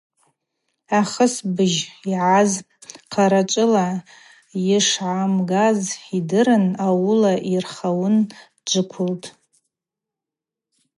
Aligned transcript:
Ахысбыжь 0.99 1.79
йагӏаз 2.11 2.51
хъарачӏвыла 3.11 3.87
йышгӏамгаз 4.67 5.79
йдырын 6.17 6.65
ауыла 6.87 7.33
йырхауын 7.51 8.17
дджвыквылтӏ. 8.29 9.27